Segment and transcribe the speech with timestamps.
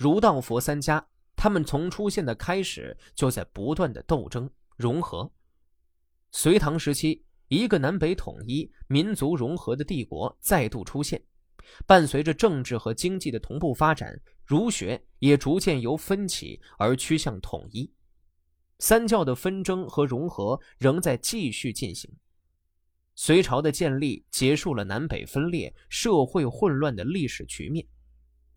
[0.00, 5.30] 儒道佛三家，他们从出现的开始就在不断的斗争融合。
[6.30, 11.22] 隋唐时期，一个南北统一、民族融合的帝国再度出现，
[11.86, 17.92] 伴随着政治和经济的同步发展，儒学也逐渐由分歧而趋向统一。
[18.78, 22.10] 三教的纷争和融合仍在继续进行。
[23.16, 27.86] 隋朝的建立结束了南北分裂、社会混乱的历史局面，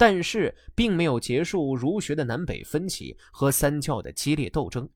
[0.06, 4.90] 但是并没有结束儒学的南北分歧和三教的激烈斗争。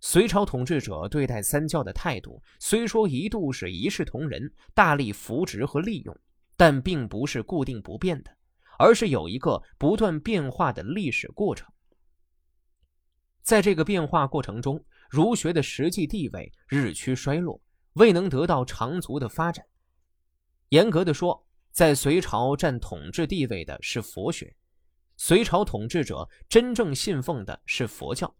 [0.00, 6.18] 隋朝统治者对待三教的态度虽说一度是一视同仁、大力扶植和利用，
[6.56, 8.36] 但并不是固定不变的，
[8.80, 11.70] 而是有一个不断变化的历史过程。
[13.42, 19.64] 在这个变化过程中，儒学的实际地位日趋衰落，未能得到长足的发展。
[20.70, 21.43] 严格的说，
[21.74, 24.54] 在隋朝占统治地位的是佛学，
[25.16, 28.32] 隋朝统治者真正信奉的是佛教，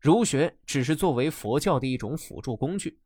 [0.00, 2.98] 儒学只是作为佛教的一种辅助工具。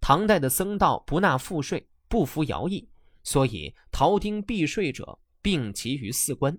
[0.00, 2.88] 唐代的僧道不纳赋税，不服徭役，
[3.22, 6.58] 所以逃丁避税者并集于寺官。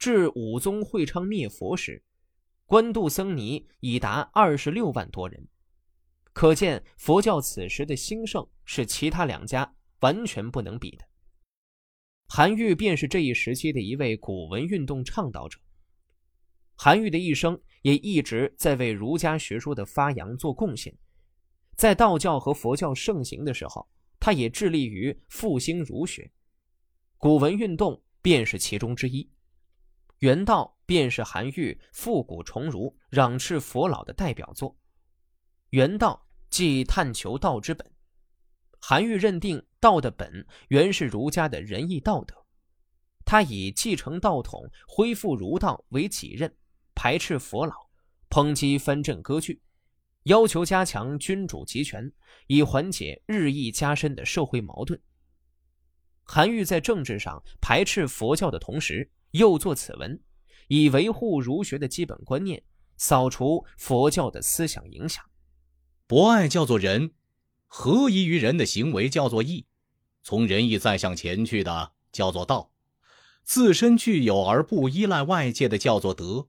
[0.00, 2.02] 至武宗会昌灭佛时。
[2.66, 5.46] 官渡僧尼已达二十六万多人，
[6.32, 11.04] 可见佛教此时的兴盛是其他两家完全不能比的。
[12.28, 15.58] 韩愈便是这一时期的一位古文运动倡导者。
[16.74, 20.96] 韩愈的一生也一直在为儒家学说的发扬做贡献。
[21.76, 26.30] 在道教和佛教盛行的时候，他也致力于复兴儒学，
[27.18, 29.28] 古文运动便是其中之一。
[30.18, 34.76] 原道便是韩愈复古重儒、攘斥佛老的代表作。
[35.70, 37.91] 原道即探求道之本。
[38.84, 42.34] 韩愈认定道的本原是儒家的仁义道德，
[43.24, 46.52] 他以继承道统、恢复儒道为己任，
[46.92, 47.72] 排斥佛老，
[48.28, 49.62] 抨击藩镇割据，
[50.24, 52.12] 要求加强君主集权，
[52.48, 55.00] 以缓解日益加深的社会矛盾。
[56.24, 60.20] 韩愈在政治上排斥佛教的同时，又作此文，
[60.66, 62.60] 以维护儒学的基本观念，
[62.96, 65.24] 扫除佛教的思想影响。
[66.08, 67.12] 博爱叫做仁，
[67.74, 69.64] 合宜于人的行为叫做义，
[70.22, 72.70] 从仁义再向前去的叫做道，
[73.44, 76.48] 自身具有而不依赖外界的叫做德。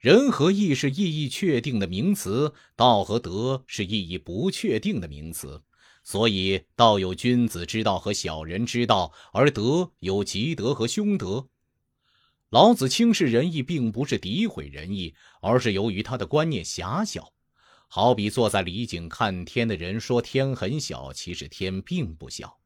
[0.00, 5.62] 仁和义是意义确定的名词，道和德是意义不确定的名词。
[6.02, 11.46] 所以，道有君子之道和小人之道，而德有吉德和凶德。
[12.50, 17.32] 老子轻视仁义，并不是诋毁仁义，而是由于他的观念狭小。
[17.94, 22.56] 好比坐在里井看天的人说天很小，其实天并不小。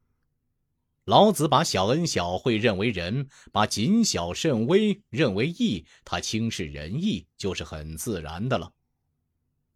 [1.03, 8.71] 老子把小恩小惠认为仁，把谨小慎微认为义，他轻视仁义就是很自然的了。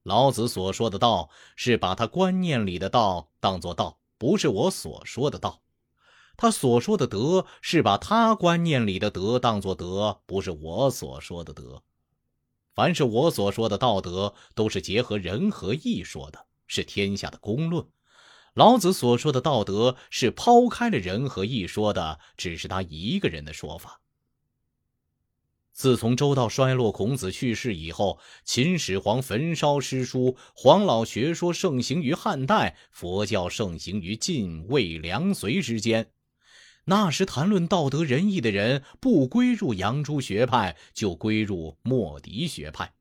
[0.04, 5.62] 老子所说的道，是把他观念里的道当作道，不是我所说的道。
[6.38, 11.84] 他所说的德，是把他观念里的德当作德，不是我所说的德。
[12.74, 17.86] 凡是我所说的道德，都是结合仁和义说的，是天下的公论。
[18.54, 24.02] 老子所说的道德，是抛开了仁和义说的，只是他一个人的说法。
[25.74, 36.12] 自从周道衰落，孔子去世以后，秦始皇焚烧诗书，黄老学说盛行于汉代，佛教盛行于晋、魏、梁、隋之间。
[36.86, 42.94] 那时谈论道德仁义的人，不归入杨朱学派，就归入莫迪学派；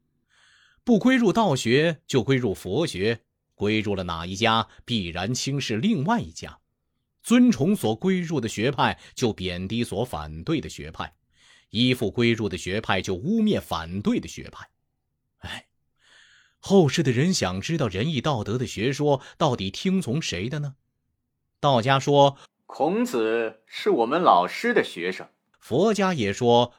[0.84, 3.20] 不归入道学，就归入佛学。
[3.54, 6.60] 归入了哪一家，必然轻视另外一家；
[7.22, 11.12] 尊崇所归入的学派，就贬低所反对的学派；
[11.68, 14.68] 依附归入的学派，就污蔑反对的学派。
[15.40, 15.66] 哎，
[16.58, 20.76] 后世的人想知道仁义道德的学说到底听从谁的呢？
[21.60, 22.38] 道家说。
[22.72, 26.72] 孔子是我们老师的学生，佛家也说，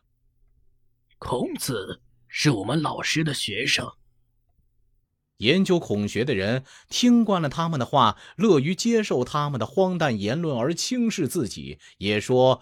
[1.19, 3.91] 孔子是我们老师的学生。
[5.39, 12.61] 研究孔学的人听惯了他们的话，乐于接受他们的荒诞言论而轻视自己，也说，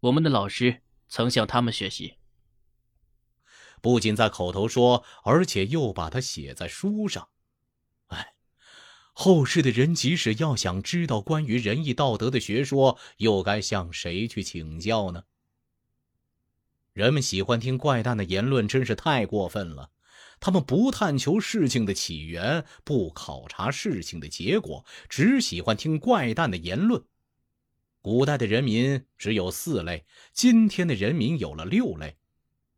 [0.00, 2.16] 我们的老师曾向他们学习。
[3.80, 7.28] 不仅在口头说，而且又把它写在书上。
[9.12, 15.24] 后世的人，即使要想知道关于仁义道德的学说，又该向谁去请教呢？
[16.92, 19.90] 人们喜欢听怪诞的言论，真是太过分了。
[20.40, 27.02] 他们不探求事情的起源，不考察事情的结果，只喜欢听怪诞的言论。
[28.00, 32.16] 古代的人民只有四类，今天的人民有了六类。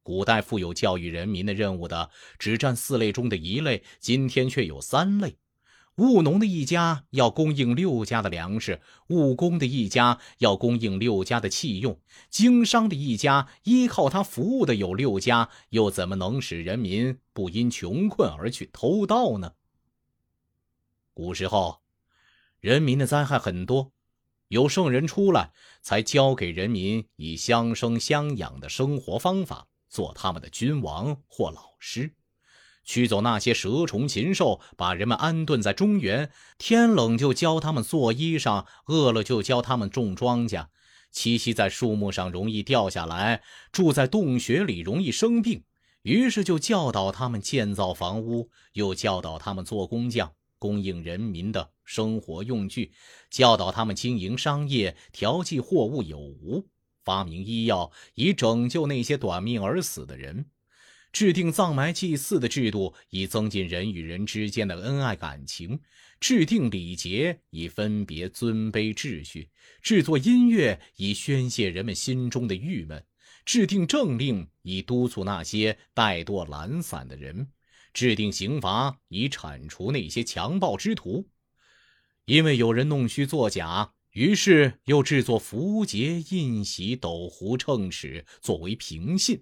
[0.02, 5.38] 古代负有教育人民的任务的只占四类中的一类，今天却有三类。
[5.96, 19.52] 务农的一家要供应六家的粮食，务工的一家要供应六家的器用，经商的一家依靠他服务的有六家，又怎么能使人民不因穷困而去偷盗呢？
[21.12, 21.80] 古时候，
[22.58, 23.92] 人民的灾害很多。
[24.48, 32.14] 有圣人出来，才教给人民以相生相养的生活方法，做他们的君王或老师，
[32.84, 36.30] 驱走那些蛇虫禽兽，把人们安顿在中原。
[36.58, 40.66] 天冷就教他们做衣裳，饿了就教他们种庄稼，
[41.12, 43.42] 栖息在树木上容易掉下来，
[43.72, 45.64] 住在洞穴里容易生病。
[46.02, 50.32] 于是就教导他们建造房屋，又教导他们做工匠。
[50.56, 52.92] 供应人民的生活用具，
[53.28, 56.66] 教导他们经营商业，调剂货物有无，
[57.04, 60.46] 发明医药以拯救那些短命而死的人，
[61.14, 65.78] 制定葬埋祭祀的制度以增进人与人之间的恩爱感情，
[66.18, 69.48] 制定礼节以分别尊卑秩序，
[69.80, 73.06] 制作音乐以宣泄人们心中的郁闷，
[73.44, 77.48] 制定政令以督促那些怠惰懒散的人。
[77.92, 81.28] 制定刑罚以铲除那些强暴之徒，
[82.24, 89.36] 因为有人弄虚作假，于是又制作符节、印玺、斗壶、秤尺作为凭信；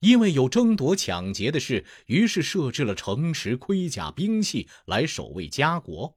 [0.00, 6.16] 因为有争夺抢劫的事，于是设置了城池、盔甲、兵器来守卫家国。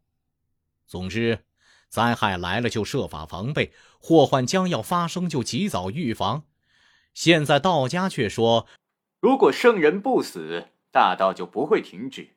[0.86, 1.46] 总之，
[1.90, 6.44] 灾害来了就设法防备，祸患将要发生就及早预防。
[7.14, 8.68] 现在道家却说，
[9.20, 10.68] 如果圣人不死。
[10.94, 12.36] 大道就不会停止，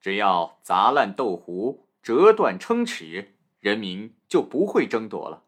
[0.00, 5.42] 只要砸烂豆壶、折断撑尺，人民就不会争夺了。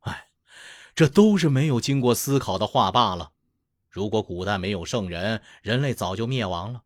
[0.00, 0.28] 哎，
[0.94, 3.32] 这都是没有经过思考的话罢了。
[3.96, 6.82] 如果古代没有圣人，人类早就灭亡了。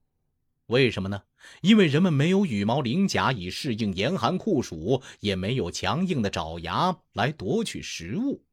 [0.67, 1.25] 为什么呢？
[1.61, 8.45] 因为人们没有羽毛鳞甲以适应严寒酷暑，也没有强硬的爪牙来夺取食物。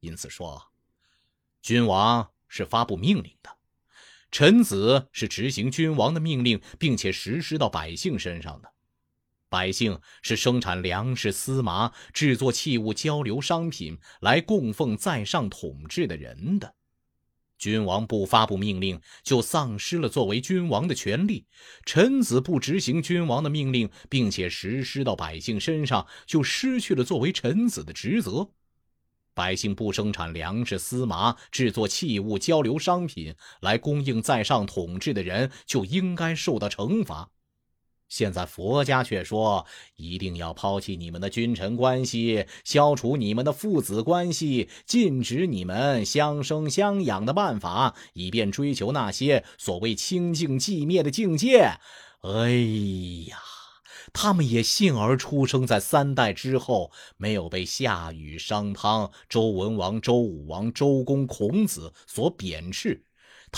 [0.00, 0.60] 因此说，
[1.62, 3.56] 君王是发布命令的。
[4.32, 8.70] 臣子是执行君王的命令，并且实施到百姓身上的；
[9.48, 16.74] 百姓是生产粮食、丝麻、制作器物、交流商品来供奉在上统治的人的。
[17.58, 21.44] 君王不发布命令，就丧失了作为君王的权利；
[21.84, 28.50] 臣子不执行君王的命令，并且实施到百姓身上，就失去了作为臣子的职责。
[29.34, 37.30] 百姓不生产粮食、丝麻，制作器物、交流商品来供应在上统治的人，就应该受到惩罚。
[38.08, 39.66] 现在佛家却说，
[39.96, 51.78] 一定要抛弃你们的君臣关系，消除你们的父子关系，禁止你们相生相养的办法，以便追求那些所谓清净寂灭的境界。
[52.22, 52.50] 哎
[53.28, 53.38] 呀！
[54.12, 63.02] 他们也幸而出生在三代之后，没有被夏禹、商汤、周文王、周武王、周公、孔子所贬斥；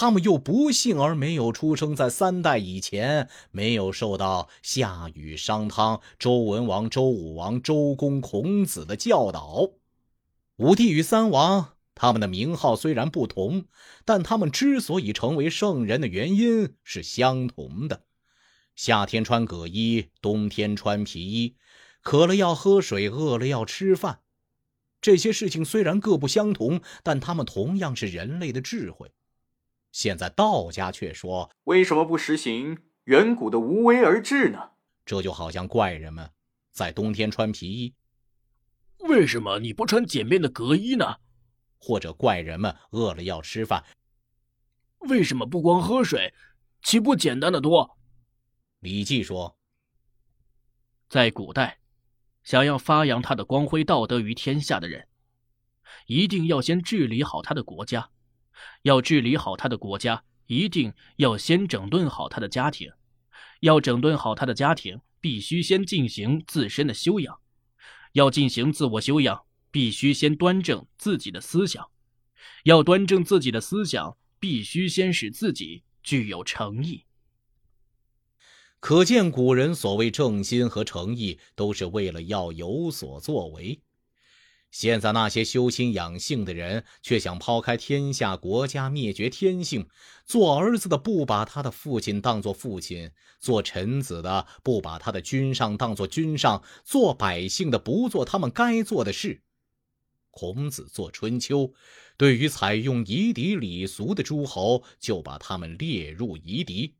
[0.00, 9.70] 他们又不幸而没有出生在三代以前，没有受到夏禹、商汤、周文王、周武王、周公、孔子的教导。
[10.58, 13.64] 武帝与三王，他们的名号虽然不同，
[14.04, 18.04] 但他们之所以成为圣人的原因是相同的。
[18.76, 21.56] 夏天穿葛衣，冬天穿皮衣，
[22.02, 24.20] 渴了要喝水，饿了要吃饭。
[25.00, 29.10] 这些事情虽然各不相同，但他们同样是人类的智慧。
[29.90, 34.72] 现在道家却说：为什么不实行远古的无为而治呢？
[35.04, 36.30] 这就好像怪人们
[36.70, 37.94] 在冬天穿皮衣，
[38.98, 41.16] 为什么你不穿简便的革衣呢？
[41.78, 43.84] 或者怪人们饿了要吃饭，
[45.08, 46.34] 为什么不光喝水，
[46.82, 47.98] 岂不简单的多？
[48.80, 49.56] 李记说
[51.08, 51.78] ：“在古代，
[52.42, 55.08] 想要发扬他的光辉道德于天下的人，
[56.06, 58.10] 一定要先治理好他的国家。
[58.82, 62.90] 要治理好他的国家，一定要先整顿好他的家庭。
[63.60, 67.40] 要整顿好他的家庭，必须先进行自身的修养。
[68.12, 71.90] 要进行自我修养，必须先端正自己的思想。
[72.64, 77.04] 要端正自己的思想，必须先使自己具有诚意。”
[78.80, 83.80] 可见古人所谓正心和诚意，都是为了要有所作为。
[84.70, 89.88] 现在那些修心养性的人，却想抛开天下国家，灭绝天性。
[90.26, 93.10] 做儿子的不把他的父亲当作父亲，
[93.40, 99.40] 做臣子的不把他的君上当作君上，做百姓的不做他们该做的事。
[100.30, 101.60] 孔子作《春秋》，
[102.18, 106.94] 对于采用夷狄礼俗的诸侯，就把他们列入夷狄；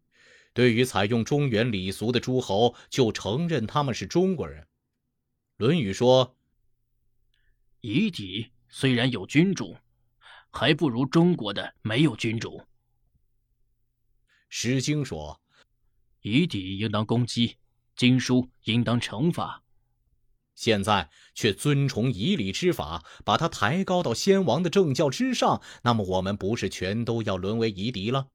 [0.55, 4.63] 对于采用中原礼俗的诸侯，就承认他们是中国人。
[5.59, 6.38] 《论语》说
[7.81, 9.77] ：“夷狄虽然有君主，
[10.51, 12.59] 还不如中国的没有君主。”
[14.49, 15.41] 《诗经》说
[16.23, 17.57] ：“夷狄应当攻击，
[17.95, 19.63] 经书应当惩罚。”
[20.57, 28.29] 现在却尊崇以礼之法，把他抬高到先王的政教之上，那么我们不是全都要沦为夷狄了？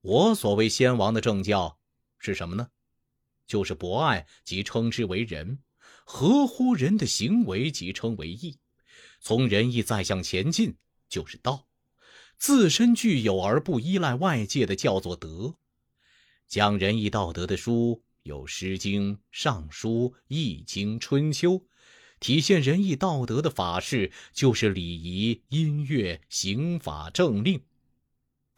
[0.00, 1.78] 我所谓先王的政教
[2.18, 2.70] 是什么呢？
[3.46, 5.58] 就是博爱，即称之为仁；
[6.10, 8.56] 合乎人的行为，即称为义。
[9.20, 10.74] 从仁义再向前进，
[11.06, 11.66] 就是道；
[12.38, 15.56] 自身具有而不依赖外界的，叫做德。
[16.46, 18.02] 讲仁义道德的书。
[18.22, 19.90] 有《诗经》《尚书》
[20.28, 21.52] 《易经》《春秋》，
[22.20, 27.60] 体现仁义道德的法式就是礼仪、音乐、刑法、政令。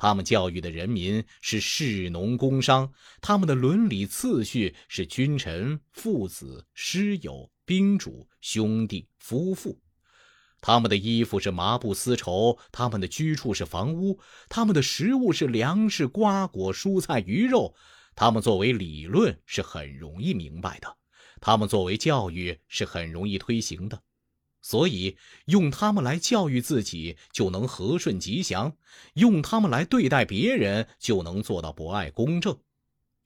[0.03, 2.91] 他们教育的人民是士农工商，
[3.21, 9.79] 他们的伦理次序是君臣、父子、师友、宾主、兄弟、夫妇。
[10.63, 17.75] 他们的衣服是麻布丝绸，他们的居处是房屋，他们的食物是粮食、瓜果、蔬菜、鱼肉。
[18.17, 20.97] 他们作为理论是很容易明白的，
[21.43, 24.03] 他们作为教育是很容易推行的，
[24.63, 28.77] 所以用他们来教育自己就能和顺吉祥，
[29.15, 32.59] 用他们来对待别人就能做到博爱公正，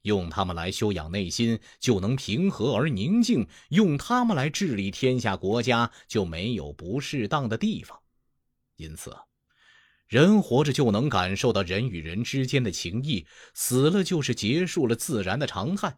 [0.02, 7.98] 用他们来修养内心就能平和而宁静，用他们来治理天下国家就没有不适当的地方，
[8.76, 9.16] 因此。
[10.06, 15.96] 人活着就能感受到人与人之间的情谊，死了就是结束了自然的常态。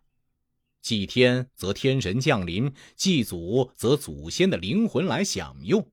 [0.86, 5.90] 祭天则天神降临，祭祖则祖先的灵魂来享用。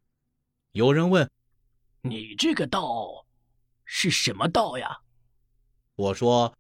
[0.72, 1.28] 有人问
[2.02, 3.26] ：“你这个道
[3.86, 5.00] 是什么道呀？”
[5.98, 6.56] 我说：“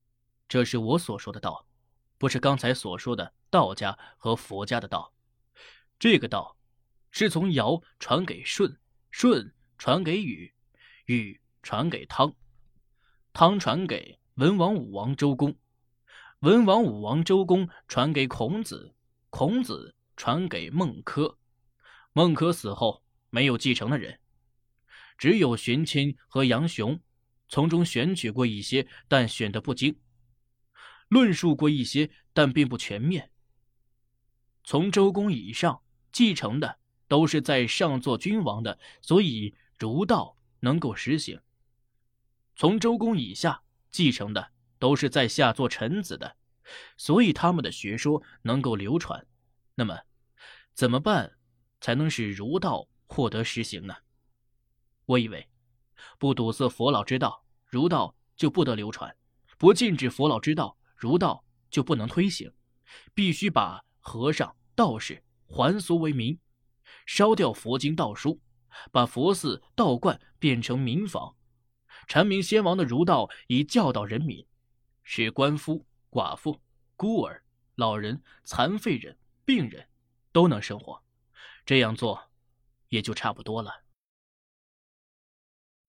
[0.49, 1.67] 这是我所说的道，
[2.17, 5.13] 不是刚才所说的道家和佛家的道。
[5.99, 6.57] 这个道
[7.11, 8.79] 是从尧传给舜，
[9.11, 10.51] 舜传给禹，
[11.05, 12.33] 禹。”传给汤，
[13.31, 15.55] 汤传给文王武王周公，
[16.43, 18.93] 文王武王周公传给孔子，
[19.29, 21.37] 孔子传给孟轲，
[22.11, 24.19] 孟轲死后没有继承的人，
[25.17, 26.99] 只有荀卿和杨雄，
[27.47, 29.97] 从中选取过一些，但选的不精，
[31.07, 33.31] 论述过一些，但并不全面。
[34.65, 35.81] 从周公以上
[36.11, 41.39] 继承的都是在上做君王的，所以儒道能够实行。
[42.57, 44.51] 从周公以下继承的
[44.83, 46.35] 都是在下做臣子的，
[46.97, 49.25] 所以他们的学说能够流传。
[49.75, 49.97] 那么，
[50.73, 51.37] 怎么办
[51.79, 53.95] 才能使儒道获得实行呢？
[55.05, 55.47] 我以为，
[56.19, 59.09] 不堵塞佛老之道，儒道就不得流传；
[59.57, 62.51] 不禁止佛老之道，儒道就不能推行。
[63.13, 66.37] 必须把和尚、道士还俗为民，
[67.05, 68.41] 烧掉佛经道书，
[68.91, 71.37] 把佛寺、道观变成民房。
[72.05, 74.45] 阐明先王的儒道，以教导人民，
[75.03, 76.59] 使官夫、寡妇、
[76.95, 77.43] 孤儿、
[77.75, 79.87] 老人、残废人、病人
[80.31, 81.03] 都能生活。
[81.65, 82.31] 这样做，
[82.89, 83.82] 也就差不多了。